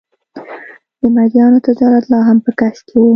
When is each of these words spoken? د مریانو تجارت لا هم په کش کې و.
د 0.99 1.01
مریانو 1.15 1.63
تجارت 1.67 2.03
لا 2.11 2.19
هم 2.27 2.37
په 2.45 2.51
کش 2.59 2.77
کې 2.87 2.95
و. 2.99 3.03